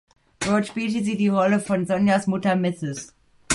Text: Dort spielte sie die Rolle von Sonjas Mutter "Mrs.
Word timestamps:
Dort 0.39 0.65
spielte 0.65 1.03
sie 1.03 1.15
die 1.15 1.27
Rolle 1.27 1.59
von 1.59 1.85
Sonjas 1.85 2.25
Mutter 2.25 2.55
"Mrs. 2.55 3.13